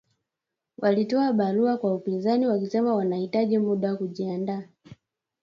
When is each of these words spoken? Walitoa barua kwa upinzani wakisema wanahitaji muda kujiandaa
Walitoa 0.77 1.33
barua 1.33 1.77
kwa 1.77 1.95
upinzani 1.95 2.47
wakisema 2.47 2.95
wanahitaji 2.95 3.57
muda 3.57 3.95
kujiandaa 3.95 4.63